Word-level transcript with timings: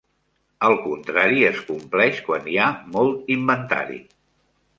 El 0.69 0.77
contrari 0.85 1.43
es 1.49 1.59
compleix 1.67 2.23
quan 2.31 2.49
hi 2.55 2.59
ha 2.65 2.71
molt 2.97 3.31
inventari. 3.37 4.03